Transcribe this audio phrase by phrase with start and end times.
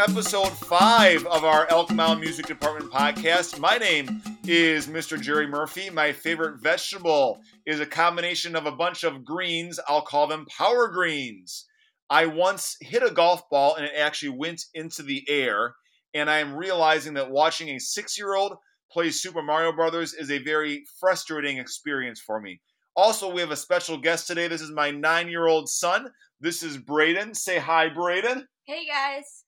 [0.00, 3.58] episode five of our Elk Mound Music Department podcast.
[3.58, 5.20] My name is Mr.
[5.20, 5.90] Jerry Murphy.
[5.90, 9.78] My favorite vegetable is a combination of a bunch of greens.
[9.88, 11.66] I'll call them power greens.
[12.08, 15.74] I once hit a golf ball and it actually went into the air.
[16.14, 18.56] And I am realizing that watching a six year old
[18.90, 22.62] play Super Mario Brothers is a very frustrating experience for me.
[22.96, 24.48] Also, we have a special guest today.
[24.48, 26.08] This is my nine year old son.
[26.40, 27.34] This is Braden.
[27.34, 28.48] Say hi, Braden.
[28.64, 29.39] Hey, guys.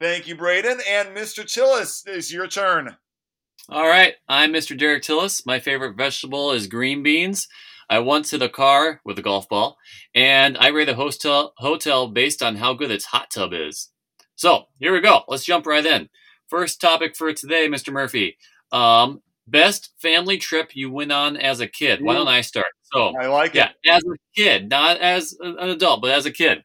[0.00, 0.78] Thank you, Braden.
[0.88, 1.44] And Mr.
[1.44, 2.96] Tillis, it's your turn.
[3.68, 4.78] All right, I'm Mr.
[4.78, 5.44] Derek Tillis.
[5.44, 7.48] My favorite vegetable is green beans.
[7.90, 9.76] I once hit a car with a golf ball,
[10.14, 13.90] and I rate a hotel hotel based on how good its hot tub is.
[14.36, 15.22] So here we go.
[15.26, 16.08] Let's jump right in.
[16.48, 17.92] First topic for today, Mr.
[17.92, 18.36] Murphy.
[18.70, 22.02] Um, best family trip you went on as a kid.
[22.02, 22.66] Why don't I start?
[22.92, 23.56] So I like it.
[23.56, 23.96] yeah, it.
[23.96, 26.62] as a kid, not as an adult, but as a kid.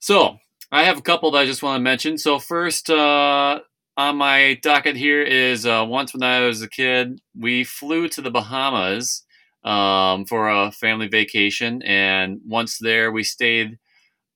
[0.00, 0.36] So
[0.74, 2.18] I have a couple that I just want to mention.
[2.18, 3.60] So first, uh,
[3.96, 8.20] on my docket here is uh, once when I was a kid, we flew to
[8.20, 9.22] the Bahamas
[9.62, 13.78] um, for a family vacation, and once there, we stayed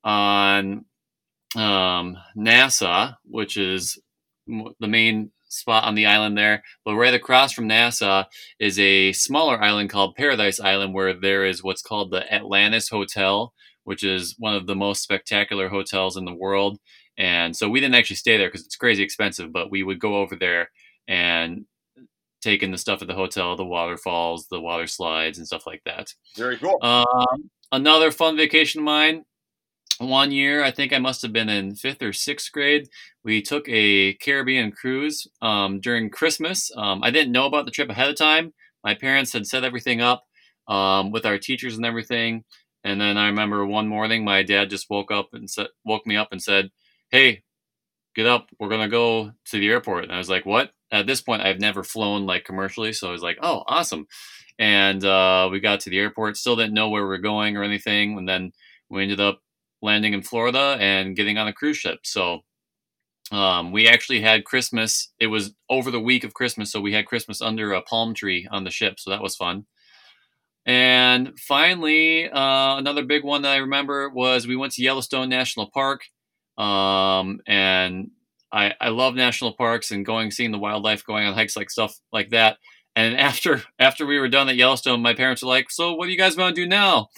[0.04, 0.84] on
[1.56, 3.98] um, Nassau, which is
[4.46, 6.62] the main spot on the island there.
[6.84, 8.26] But right across from Nassau
[8.60, 13.52] is a smaller island called Paradise Island, where there is what's called the Atlantis Hotel,
[13.88, 16.78] which is one of the most spectacular hotels in the world.
[17.16, 20.16] And so we didn't actually stay there because it's crazy expensive, but we would go
[20.16, 20.70] over there
[21.08, 21.64] and
[22.42, 25.80] take in the stuff at the hotel, the waterfalls, the water slides, and stuff like
[25.86, 26.12] that.
[26.36, 26.76] Very cool.
[26.82, 29.24] Um, another fun vacation of mine
[29.98, 32.88] one year, I think I must have been in fifth or sixth grade.
[33.24, 36.70] We took a Caribbean cruise um, during Christmas.
[36.76, 38.52] Um, I didn't know about the trip ahead of time.
[38.84, 40.24] My parents had set everything up
[40.68, 42.44] um, with our teachers and everything.
[42.84, 46.16] And then I remember one morning, my dad just woke up and said, woke me
[46.16, 46.70] up and said,
[47.10, 47.42] "Hey,
[48.14, 48.48] get up.
[48.58, 51.60] We're gonna go to the airport." And I was like, "What?" At this point, I've
[51.60, 54.06] never flown like commercially, so I was like, "Oh, awesome!"
[54.58, 56.36] And uh, we got to the airport.
[56.36, 58.18] Still didn't know where we were going or anything.
[58.18, 58.52] And then
[58.90, 59.40] we ended up
[59.82, 62.00] landing in Florida and getting on a cruise ship.
[62.04, 62.40] So
[63.30, 65.12] um, we actually had Christmas.
[65.20, 68.48] It was over the week of Christmas, so we had Christmas under a palm tree
[68.50, 68.98] on the ship.
[68.98, 69.66] So that was fun.
[70.68, 75.70] And finally, uh, another big one that I remember was we went to Yellowstone National
[75.70, 76.02] Park.
[76.58, 78.10] Um, and
[78.52, 81.94] I, I love national parks and going, seeing the wildlife, going on hikes like stuff
[82.12, 82.58] like that.
[82.94, 86.12] And after after we were done at Yellowstone, my parents were like, "So what do
[86.12, 87.08] you guys want to do now?"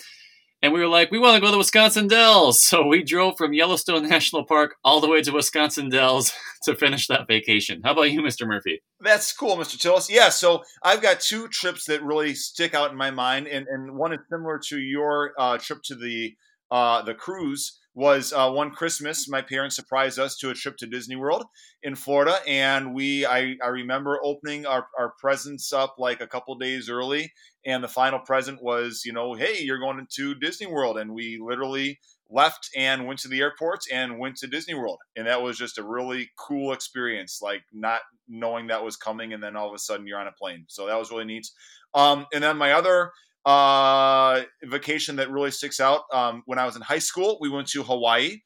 [0.63, 2.61] And we were like, we want to go to Wisconsin Dells.
[2.71, 6.33] So we drove from Yellowstone National Park all the way to Wisconsin Dells
[6.65, 7.81] to finish that vacation.
[7.83, 8.47] How about you, Mr.
[8.47, 8.83] Murphy?
[9.01, 9.77] That's cool, Mr.
[9.77, 10.09] Tillis.
[10.09, 13.97] Yeah, so I've got two trips that really stick out in my mind, and, and
[13.97, 16.37] one is similar to your uh, trip to the
[16.71, 19.29] uh, the cruise was uh, one Christmas.
[19.29, 21.45] My parents surprised us to a trip to Disney World
[21.83, 26.55] in Florida, and we I, I remember opening our, our presents up like a couple
[26.55, 27.31] days early,
[27.67, 31.39] and the final present was you know hey you're going to Disney World, and we
[31.39, 32.01] literally
[32.31, 35.77] left and went to the airport and went to Disney World, and that was just
[35.77, 39.79] a really cool experience, like not knowing that was coming, and then all of a
[39.79, 40.65] sudden you're on a plane.
[40.69, 41.47] So that was really neat.
[41.93, 43.11] Um, and then my other
[43.45, 46.03] uh, vacation that really sticks out.
[46.13, 48.39] Um, when I was in high school, we went to Hawaii,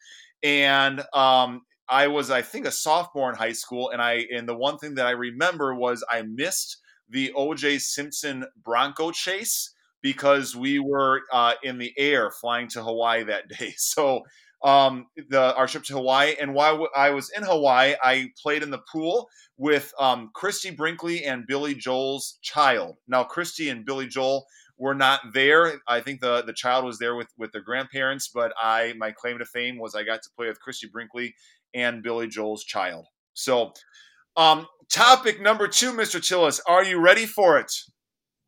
[0.43, 3.91] and um, I was, I think, a sophomore in high school.
[3.91, 6.79] And I, and the one thing that I remember was I missed
[7.09, 7.79] the O.J.
[7.79, 13.75] Simpson Bronco chase because we were uh, in the air flying to Hawaii that day.
[13.77, 14.23] So
[14.63, 18.71] um, the our trip to Hawaii, and while I was in Hawaii, I played in
[18.71, 22.97] the pool with um, Christie Brinkley and Billy Joel's child.
[23.07, 24.47] Now, Christie and Billy Joel
[24.79, 25.81] were not there.
[25.87, 29.39] I think the the child was there with with their grandparents, but I my claim
[29.39, 31.35] to fame was I got to play with Christie Brinkley
[31.75, 33.07] and Billy Joel's child.
[33.35, 33.73] So,
[34.37, 36.21] um, topic number two, Mr.
[36.21, 37.73] Tillis, are you ready for it?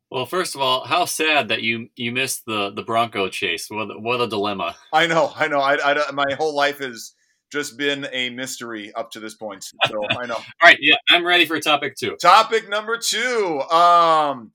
[0.09, 3.67] Well, first of all, how sad that you you missed the the Bronco chase.
[3.69, 4.75] What what a dilemma.
[4.93, 5.59] I know, I know.
[5.59, 7.13] I, I my whole life has
[7.51, 9.63] just been a mystery up to this point.
[9.63, 10.35] So I know.
[10.35, 12.15] all right, yeah, I'm ready for topic two.
[12.21, 13.61] Topic number two.
[13.63, 14.51] Um,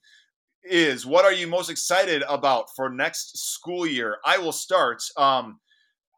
[0.64, 4.18] is what are you most excited about for next school year?
[4.24, 5.02] I will start.
[5.16, 5.58] Um,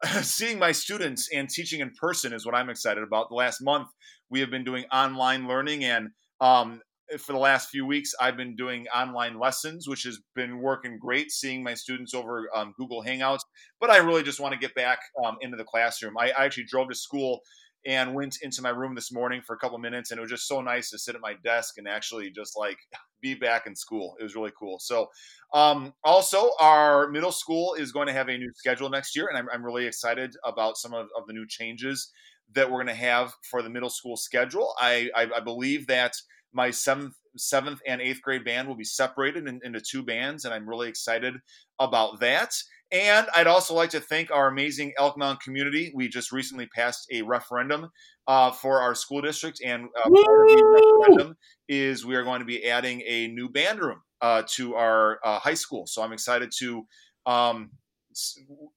[0.21, 3.29] seeing my students and teaching in person is what I'm excited about.
[3.29, 3.87] The last month,
[4.29, 6.09] we have been doing online learning, and
[6.41, 6.81] um,
[7.19, 11.31] for the last few weeks, I've been doing online lessons, which has been working great.
[11.31, 13.41] Seeing my students over um, Google Hangouts,
[13.79, 16.15] but I really just want to get back um, into the classroom.
[16.17, 17.39] I, I, actually drove to school
[17.85, 20.47] and went into my room this morning for a couple minutes, and it was just
[20.47, 22.77] so nice to sit at my desk and actually just like
[23.21, 24.15] be back in school.
[24.19, 24.79] It was really cool.
[24.79, 25.07] So,
[25.53, 29.37] um, also, our middle school is going to have a new schedule next year, and
[29.37, 32.11] I'm, I'm really excited about some of, of the new changes
[32.53, 34.73] that we're going to have for the middle school schedule.
[34.79, 36.13] I, I, I believe that
[36.53, 40.53] my seventh seventh and eighth grade band will be separated in, into two bands, and
[40.53, 41.35] I'm really excited
[41.79, 42.53] about that.
[42.91, 45.91] And I'd also like to thank our amazing Elk Mound community.
[45.95, 47.89] We just recently passed a referendum
[48.27, 51.37] uh, for our school district, and uh, part of the referendum
[51.67, 55.39] is we are going to be adding a new band room uh, to our uh,
[55.39, 55.87] high school.
[55.87, 56.85] So I'm excited to,
[57.25, 57.71] um,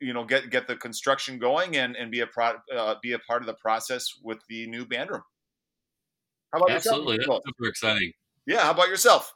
[0.01, 3.19] you know, get get the construction going and and be a pro- uh, be a
[3.19, 5.23] part of the process with the new band room.
[6.53, 8.13] How about Absolutely, that's super exciting.
[8.49, 9.35] Yeah, how about yourself?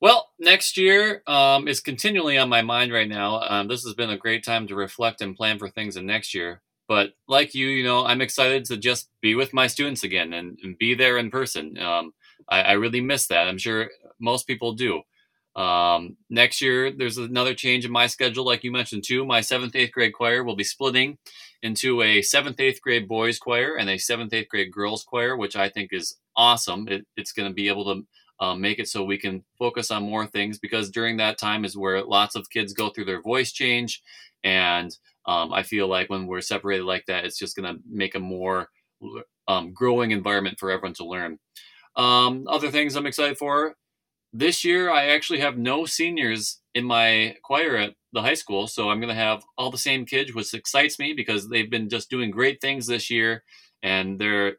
[0.00, 3.40] Well, next year um, is continually on my mind right now.
[3.40, 6.32] Um, this has been a great time to reflect and plan for things in next
[6.32, 6.62] year.
[6.86, 10.56] But like you, you know, I'm excited to just be with my students again and,
[10.62, 11.76] and be there in person.
[11.78, 12.14] Um,
[12.48, 13.48] I, I, really miss that.
[13.48, 13.90] I'm sure
[14.20, 15.02] most people do.
[15.56, 19.24] Um, next year, there's another change in my schedule, like you mentioned too.
[19.24, 21.18] My seventh, eighth grade choir will be splitting
[21.62, 25.56] into a seventh, eighth grade boys choir and a seventh, eighth grade girls choir, which
[25.56, 26.88] I think is awesome.
[26.88, 28.06] It, it's going to be able to
[28.42, 31.76] um, make it so we can focus on more things because during that time is
[31.76, 34.02] where lots of kids go through their voice change
[34.42, 38.16] and um, i feel like when we're separated like that it's just going to make
[38.16, 38.68] a more
[39.46, 41.38] um, growing environment for everyone to learn
[41.94, 43.76] um, other things i'm excited for
[44.32, 48.90] this year i actually have no seniors in my choir at the high school so
[48.90, 52.10] i'm going to have all the same kids which excites me because they've been just
[52.10, 53.44] doing great things this year
[53.84, 54.56] and they're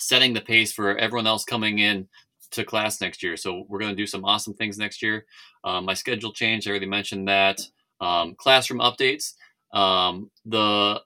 [0.00, 2.08] setting the pace for everyone else coming in
[2.52, 3.36] to class next year.
[3.36, 5.24] So we're going to do some awesome things next year.
[5.62, 6.66] Um, my schedule changed.
[6.66, 7.60] I already mentioned that.
[8.00, 9.34] Um, classroom updates.
[9.72, 11.00] Um, the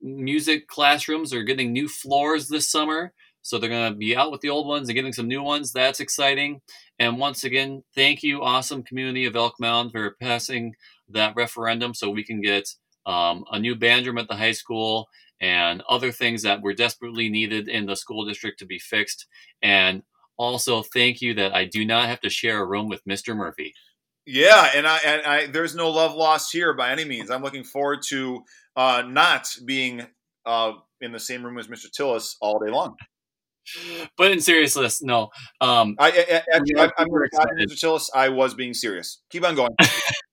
[0.00, 3.12] music classrooms are getting new floors this summer.
[3.42, 5.72] So they're going to be out with the old ones and getting some new ones.
[5.72, 6.60] That's exciting.
[6.98, 10.74] And once again, thank you, awesome community of Elk Mound, for passing
[11.10, 12.68] that referendum so we can get
[13.06, 15.08] um, a new band room at the high school
[15.40, 19.26] and other things that were desperately needed in the school district to be fixed.
[19.62, 20.02] And
[20.36, 23.36] also thank you that I do not have to share a room with Mr.
[23.36, 23.74] Murphy.
[24.26, 27.30] Yeah, and I and I there's no love lost here by any means.
[27.30, 28.42] I'm looking forward to
[28.74, 30.04] uh, not being
[30.44, 31.86] uh, in the same room as Mr.
[31.96, 32.96] Tillis all day long.
[34.16, 35.30] But in seriousness, no.
[35.60, 37.72] Um, I, I, actually, I, I'm Mr.
[37.72, 38.08] Tillis.
[38.14, 39.22] I was being serious.
[39.30, 39.70] Keep on going.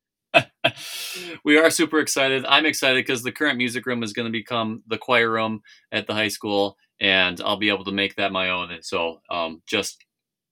[1.44, 2.46] we are super excited.
[2.48, 6.08] I'm excited because the current music room is going to become the choir room at
[6.08, 8.72] the high school, and I'll be able to make that my own.
[8.72, 10.04] And so, um, just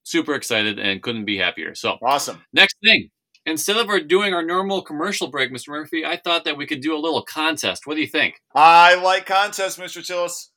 [0.03, 1.75] super excited and couldn't be happier.
[1.75, 2.43] So awesome.
[2.53, 3.09] Next thing,
[3.45, 5.69] instead of our doing our normal commercial break, Mr.
[5.69, 7.85] Murphy, I thought that we could do a little contest.
[7.85, 8.41] What do you think?
[8.55, 10.01] I like contests, Mr.
[10.01, 10.47] Tillis.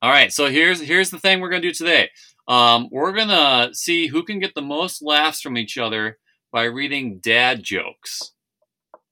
[0.00, 2.10] All right, so here's here's the thing we're gonna do today.
[2.48, 6.18] Um, we're gonna see who can get the most laughs from each other
[6.50, 8.32] by reading dad jokes.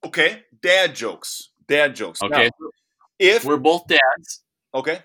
[0.05, 1.50] Okay, dad jokes.
[1.69, 2.23] Dad jokes.
[2.23, 2.70] Okay, now,
[3.19, 4.43] if we're both dads.
[4.75, 5.00] Okay.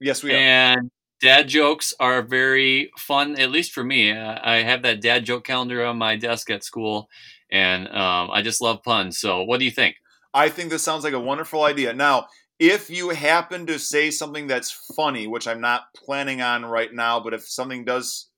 [0.00, 0.36] Yes, we are.
[0.36, 0.90] And
[1.20, 4.12] dad jokes are very fun, at least for me.
[4.12, 7.08] I have that dad joke calendar on my desk at school,
[7.50, 9.18] and um, I just love puns.
[9.18, 9.96] So, what do you think?
[10.32, 11.92] I think this sounds like a wonderful idea.
[11.92, 12.26] Now,
[12.58, 17.20] if you happen to say something that's funny, which I'm not planning on right now,
[17.20, 18.28] but if something does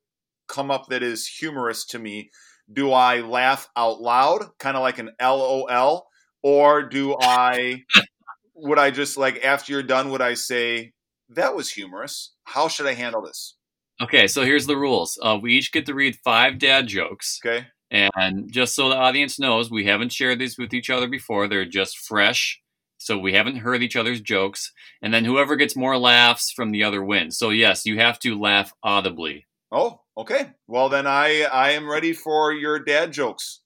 [0.49, 2.30] come up that is humorous to me,
[2.71, 6.07] do I laugh out loud, kind of like an LOL,
[6.42, 7.83] or do I
[8.54, 10.92] would I just like after you're done would I say
[11.31, 12.35] that was humorous.
[12.45, 13.57] How should I handle this?
[14.00, 15.19] Okay, so here's the rules.
[15.23, 17.40] Uh, we each get to read five dad jokes.
[17.45, 17.66] Okay.
[17.90, 21.47] And just so the audience knows, we haven't shared these with each other before.
[21.47, 22.61] They're just fresh.
[22.97, 24.73] So we haven't heard each other's jokes.
[25.02, 27.37] And then whoever gets more laughs from the other wins.
[27.37, 29.47] So yes, you have to laugh audibly.
[29.73, 30.50] Oh, okay.
[30.69, 33.61] Well then I I am ready for your dad jokes.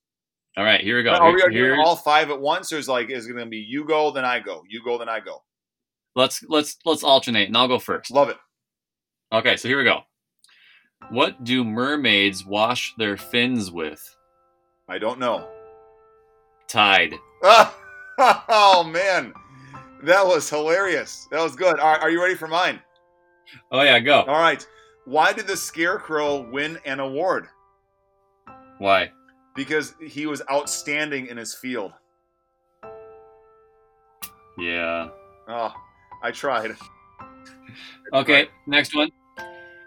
[0.57, 1.13] All right, here we go.
[1.13, 3.51] Now, are we doing all five at once, or is like is it going to
[3.51, 5.43] be you go then I go, you go then I go?
[6.15, 8.11] Let's let's let's alternate, and I'll go first.
[8.11, 8.39] Love it.
[9.33, 10.01] Okay, so here we go.
[11.11, 14.03] What do mermaids wash their fins with?
[14.89, 15.47] I don't know.
[16.69, 17.17] Tide.
[17.43, 19.35] oh man,
[20.05, 21.29] that was hilarious.
[21.31, 21.79] That was good.
[21.79, 22.81] All right, are you ready for mine?
[23.71, 24.23] Oh yeah, go.
[24.23, 24.67] All right.
[25.07, 27.47] Why did the Scarecrow win an award?
[28.79, 29.13] Why?
[29.55, 31.93] Because he was outstanding in his field.
[34.59, 35.09] Yeah.
[35.49, 35.73] Oh,
[36.23, 36.73] I tried.
[38.13, 39.11] Okay, next one.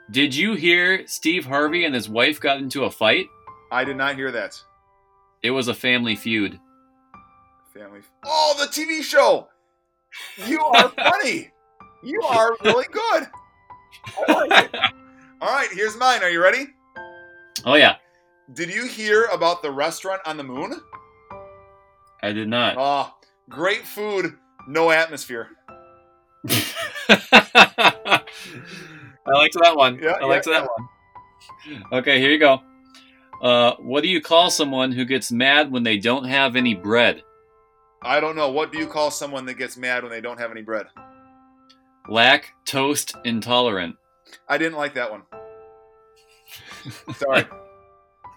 [0.10, 3.28] Did you hear Steve Harvey and his wife got into a fight?
[3.72, 4.60] I did not hear that.
[5.44, 6.58] It was a family feud.
[7.74, 8.00] Family.
[8.00, 8.12] Feud.
[8.26, 9.50] Oh, the TV show.
[10.48, 11.52] You are funny.
[12.04, 13.28] You are really good.
[14.28, 14.76] I Like
[15.42, 16.22] All right, here's mine.
[16.22, 16.68] Are you ready?
[17.66, 17.96] Oh yeah.
[18.54, 20.82] Did you hear about the restaurant on the moon?
[22.22, 22.76] I did not.
[22.78, 23.14] Oh,
[23.50, 25.50] great food, no atmosphere.
[26.50, 28.22] I
[29.26, 30.00] liked that one.
[30.02, 31.84] Yeah, I liked yeah, that one.
[31.94, 32.62] Okay, here you go.
[33.42, 37.24] Uh, what do you call someone who gets mad when they don't have any bread?
[38.02, 38.50] I don't know.
[38.50, 40.88] What do you call someone that gets mad when they don't have any bread?
[42.10, 43.96] Lactose intolerant.
[44.48, 45.24] I didn't like that one.
[47.16, 47.46] Sorry.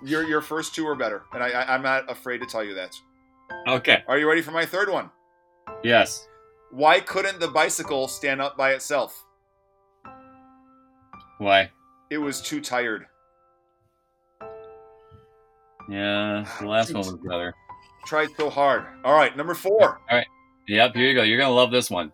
[0.04, 2.74] your your first two are better, and I, I I'm not afraid to tell you
[2.74, 2.94] that.
[3.68, 4.02] Okay.
[4.08, 5.10] Are you ready for my third one?
[5.82, 6.26] Yes.
[6.70, 9.24] Why couldn't the bicycle stand up by itself?
[11.38, 11.70] Why?
[12.10, 13.06] It was too tired.
[15.88, 17.54] Yeah, the last one was better.
[18.06, 18.84] Tried so hard.
[19.04, 20.00] All right, number four.
[20.10, 20.26] All right.
[20.68, 21.22] Yep, here you go.
[21.22, 22.12] You're gonna love this one.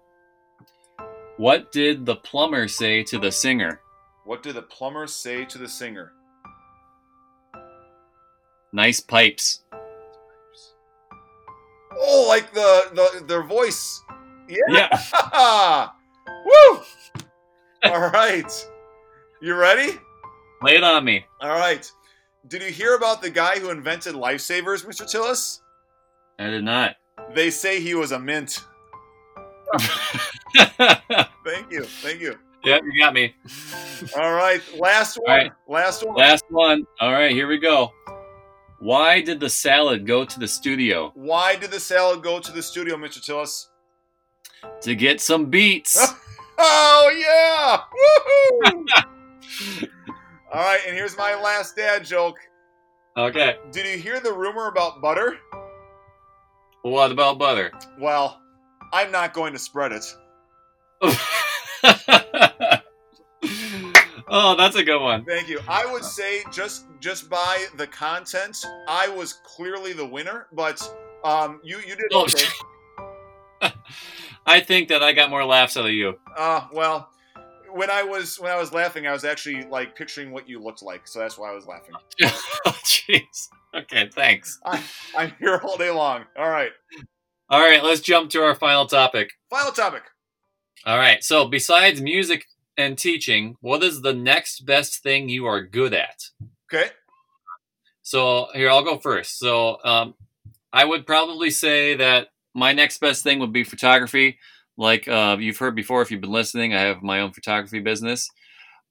[1.39, 3.81] What did the plumber say to the singer?
[4.25, 6.13] What did the plumber say to the singer?
[8.73, 9.63] Nice pipes.
[11.97, 14.03] Oh, like the, the their voice.
[14.49, 14.59] Yeah.
[15.33, 15.89] Yeah.
[16.45, 16.81] Woo!
[17.85, 18.69] All right.
[19.41, 19.97] You ready?
[20.61, 21.25] Lay it on me.
[21.41, 21.89] All right.
[22.49, 25.03] Did you hear about the guy who invented lifesavers, Mr.
[25.03, 25.61] Tillis?
[26.41, 26.97] I did not.
[27.33, 28.65] They say he was a mint.
[30.55, 31.85] Thank you.
[31.85, 32.39] Thank you.
[32.65, 33.35] Yeah, you got me.
[34.17, 34.61] All right.
[34.79, 35.31] Last one.
[35.31, 35.53] All right.
[35.69, 36.17] Last one.
[36.17, 36.87] Last one.
[37.01, 37.93] All right, here we go.
[38.81, 41.13] Why did the salad go to the studio?
[41.15, 43.21] Why did the salad go to the studio, Mr.
[43.21, 43.67] Tillis?
[44.83, 45.97] To get some beats.
[46.61, 47.85] Oh,
[48.65, 48.73] yeah.
[48.73, 49.89] Woohoo!
[50.53, 50.81] All right.
[50.89, 52.37] And here's my last dad joke.
[53.17, 53.59] okay.
[53.71, 55.39] Did you hear the rumor about butter?
[56.83, 57.71] What about butter?
[58.01, 58.41] Well,
[58.93, 60.05] I'm not going to spread it.
[64.29, 65.25] oh, that's a good one.
[65.25, 65.61] Thank you.
[65.69, 68.57] I would say just just by the content,
[68.89, 70.81] I was clearly the winner, but
[71.25, 72.47] um, you you did Oh, okay.
[74.47, 76.15] I think that I got more laughs out of you.
[76.37, 77.11] Uh, well,
[77.73, 80.83] when I was when I was laughing, I was actually like picturing what you looked
[80.83, 81.95] like, so that's why I was laughing.
[82.67, 83.49] oh, jeez.
[83.75, 84.59] Okay, thanks.
[85.17, 86.25] I'm here all day long.
[86.37, 86.71] All right,
[87.51, 89.31] All right, let's jump to our final topic.
[89.51, 90.03] final topic.
[90.89, 92.47] All right, so besides music
[92.79, 96.31] and teaching, what is the next best thing you are good at?
[96.73, 96.89] Okay,
[98.01, 99.39] So here, I'll go first.
[99.39, 100.15] So um,
[100.73, 104.39] I would probably say that my next best thing would be photography.
[104.79, 108.27] Like uh, you've heard before, if you've been listening, I have my own photography business.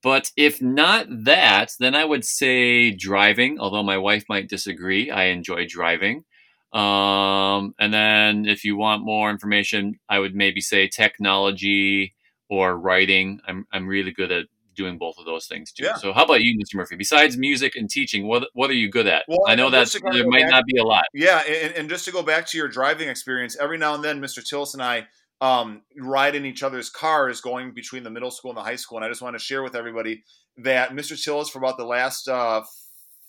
[0.03, 3.59] But if not that, then I would say driving.
[3.59, 6.25] Although my wife might disagree, I enjoy driving.
[6.73, 12.13] Um, and then if you want more information, I would maybe say technology
[12.49, 13.39] or writing.
[13.47, 14.45] I'm I'm really good at
[14.75, 15.85] doing both of those things too.
[15.85, 15.95] Yeah.
[15.95, 16.75] So how about you, Mr.
[16.75, 16.95] Murphy?
[16.95, 19.23] Besides music and teaching, what what are you good at?
[19.27, 21.05] Well, I know that just to kind of there might back- not be a lot.
[21.13, 24.21] yeah, and, and just to go back to your driving experience, every now and then,
[24.21, 24.39] Mr.
[24.39, 25.07] Tillis and I
[25.41, 28.97] um, ride in each other's cars going between the middle school and the high school,
[28.97, 30.23] and I just want to share with everybody
[30.57, 31.13] that Mr.
[31.13, 32.63] Tillis, for about the last uh,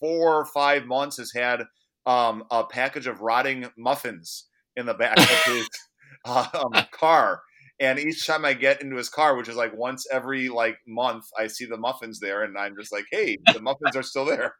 [0.00, 1.64] four or five months, has had
[2.08, 4.46] um, a package of rotting muffins
[4.76, 5.68] in the back of his
[6.24, 7.42] um, car.
[7.80, 11.24] And each time I get into his car, which is like once every like month,
[11.38, 14.56] I see the muffins there, and I'm just like, "Hey, the muffins are still there."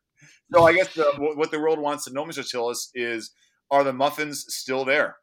[0.53, 2.49] So I guess the, what the world wants to know, Mr.
[2.49, 3.33] Tillis, is
[3.71, 5.17] are the muffins still there?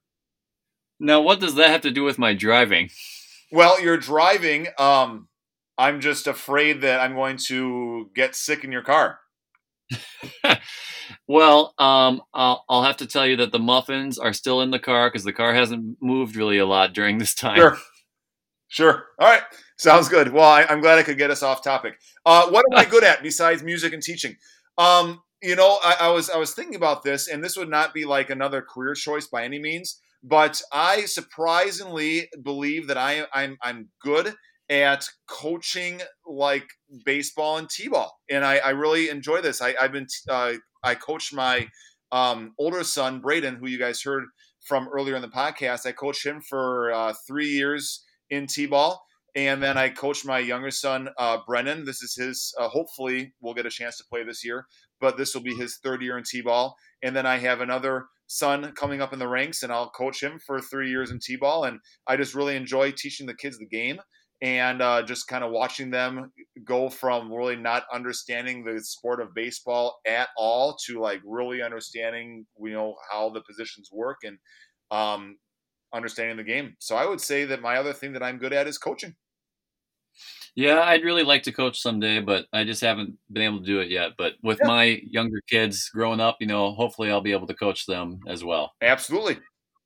[1.00, 2.89] Now, what does that have to do with my driving?
[3.51, 4.67] Well, you're driving.
[4.77, 5.29] Um,
[5.77, 9.20] I'm just afraid that I'm going to get sick in your car.
[11.28, 14.80] well, um, I'll, I'll have to tell you that the muffins are still in the
[14.80, 17.58] car because the car hasn't moved really a lot during this time.
[17.58, 17.78] Sure.
[18.68, 19.06] Sure.
[19.20, 19.44] All right.
[19.78, 20.34] Sounds good.
[20.34, 22.00] Well, I, I'm glad I could get us off topic.
[22.26, 24.36] Uh, what am I good at besides music and teaching?
[24.78, 27.94] Um, you know, I, I was I was thinking about this, and this would not
[27.94, 33.58] be like another career choice by any means, but I surprisingly believe that I I'm
[33.62, 34.34] I'm good
[34.70, 36.68] at coaching like
[37.06, 39.62] baseball and t-ball, and I, I really enjoy this.
[39.62, 40.54] I, I've been uh,
[40.84, 41.68] I coached my
[42.12, 44.24] um, older son Braden, who you guys heard
[44.62, 45.86] from earlier in the podcast.
[45.86, 49.06] I coached him for uh, three years in t-ball
[49.36, 53.54] and then i coached my younger son uh, brennan this is his uh, hopefully we'll
[53.54, 54.66] get a chance to play this year
[55.00, 58.72] but this will be his third year in t-ball and then i have another son
[58.76, 61.80] coming up in the ranks and i'll coach him for three years in t-ball and
[62.08, 64.00] i just really enjoy teaching the kids the game
[64.42, 66.32] and uh, just kind of watching them
[66.63, 72.46] go from really not understanding the sport of baseball at all to like really understanding
[72.62, 74.38] you know how the positions work and
[74.92, 75.38] um,
[75.94, 76.75] understanding the game.
[76.80, 79.15] So I would say that my other thing that I'm good at is coaching.
[80.56, 83.80] Yeah, I'd really like to coach someday, but I just haven't been able to do
[83.82, 84.12] it yet.
[84.18, 84.68] But with Yeah.
[84.68, 88.44] my younger kids growing up, you know, hopefully I'll be able to coach them as
[88.44, 88.74] well.
[88.82, 89.39] Absolutely.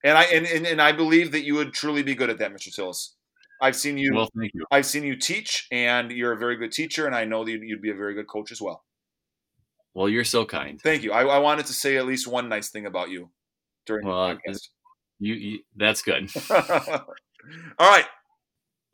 [0.03, 2.51] And I and, and, and I believe that you would truly be good at that,
[2.53, 2.69] Mr.
[2.69, 3.15] Tillis.
[3.61, 4.65] I've seen you Well, thank you.
[4.71, 7.81] I've seen you teach and you're a very good teacher and I know that you'd,
[7.81, 8.83] be a very good coach as well.
[9.93, 10.79] Well, you're so kind.
[10.81, 11.11] Thank you.
[11.11, 13.29] I, I wanted to say at least one nice thing about you
[13.85, 14.69] during Well, the podcast.
[15.19, 16.29] You, you that's good.
[16.49, 16.59] All
[17.79, 18.05] right.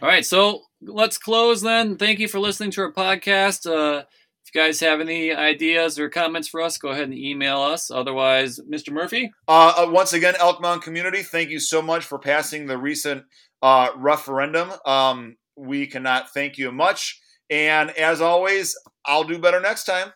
[0.01, 1.97] All right, so let's close then.
[1.97, 3.65] Thank you for listening to our podcast.
[3.65, 4.03] Uh,
[4.43, 7.89] if you guys have any ideas or comments for us, go ahead and email us.
[7.89, 8.91] Otherwise, Mr.
[8.91, 12.77] Murphy, Uh, uh, once again, Elk Mound community, thank you so much for passing the
[12.77, 13.23] recent
[13.65, 14.71] uh, referendum.
[14.85, 17.19] Um, we cannot thank you much.
[17.49, 20.13] And as always, I'll do better next time.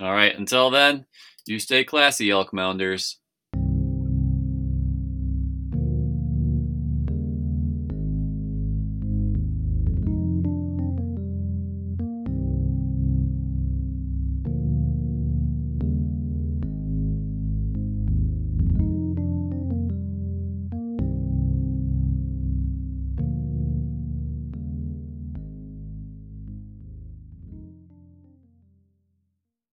[0.00, 1.04] all right, until then,
[1.46, 3.16] you stay classy, Elk Mounders.